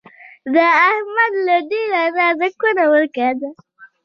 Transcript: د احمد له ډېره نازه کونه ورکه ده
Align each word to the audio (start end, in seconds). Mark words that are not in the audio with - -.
د 0.53 0.55
احمد 0.91 1.33
له 1.47 1.55
ډېره 1.71 2.01
نازه 2.17 2.49
کونه 2.59 2.83
ورکه 2.93 3.27
ده 3.39 3.49